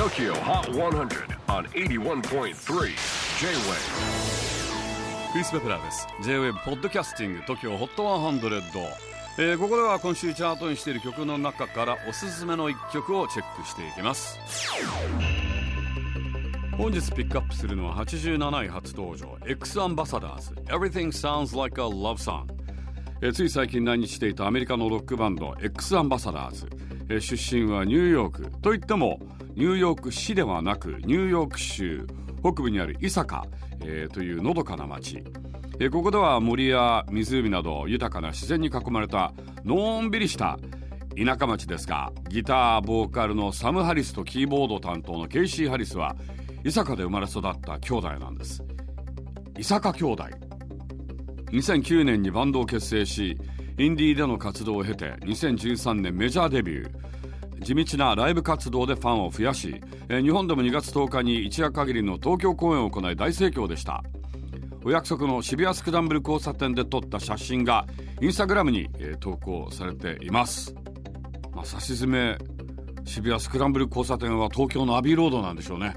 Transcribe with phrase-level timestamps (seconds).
[0.00, 2.54] TOKYO HOT 100 on 81.3 J-WAVE
[5.30, 6.06] クリス・ベプラーです。
[6.22, 8.62] J-WAVE ポッドキャスティング TOKYO HOT 100、
[9.36, 14.38] えー、ここでは今週チャートにしている曲の中からおすすめの一曲をチェックしていきます。
[16.78, 19.36] 本日ピックアップするのは87位初登場。
[19.44, 22.46] X アンバサダーズ Everything Sounds Like a Love Song
[23.20, 26.70] えー、つい最近来日していたアメリカのロックバンド X アンバサダーズ、
[27.10, 28.50] え、出身はニューヨーク。
[28.62, 29.20] といっても
[29.60, 32.06] ニューヨーク市ではなくニューヨーク州
[32.40, 33.44] 北部にある伊坂、
[33.84, 35.22] えー、というのどかな町、
[35.78, 40.58] えー、ここでは森や湖など豊かな自然に囲まれたのんびりした
[41.14, 46.16] 田舎町ですがギターボーカルのサム・ハリスとキーボード担当のケイシー・ハリスは
[46.64, 48.64] 伊坂で生まれ育った兄弟なんです。
[49.58, 50.24] 伊坂兄弟。
[51.52, 53.36] 2009年にバンドを結成し
[53.78, 57.10] インディーでの活動を経て2013年メジャーデビュー。
[57.62, 64.02] 地道なライブ活動でファンを増やしえ日本でも2月10日に一夜限りの東京公演を行い大盛況でした。
[64.82, 67.86] お約束の渋谷スクランブル交差点で撮った写真が
[68.22, 70.74] インスタグラムにえ投稿されています、
[71.52, 72.38] まあ、差し詰め
[73.04, 75.96] 渋谷スクランブル交差点は東京のアビーロードなんでしょうね。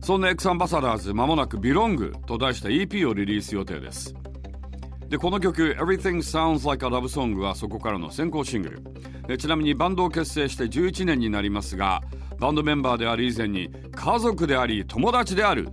[0.00, 4.14] そんな X アンバサダーズまもなく Belong と題した EP をリリース予定です。
[5.14, 8.82] でこの曲 Everything Sounds Like a Love Song はそこからの先行シング
[9.28, 12.02] ルちなみにバンドを結成して11年になりますが
[12.40, 15.68] バンドメンバーである以前に家族であり友達である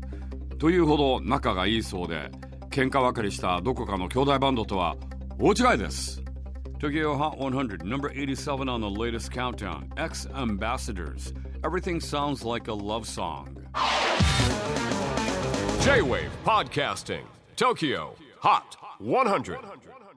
[0.59, 2.29] というほど仲がいいそうで
[2.69, 4.95] 喧嘩別れしたどこかの兄弟バンドとは
[5.39, 6.21] 大違いです
[6.77, 11.33] Tokyo Hot 100 number 87 on the latest countdown X Ambassadors
[11.63, 13.47] Everything sounds like a love song
[15.81, 17.23] J-Wave Podcasting
[17.55, 19.49] Tokyo Hot 100.
[19.49, 20.10] 100.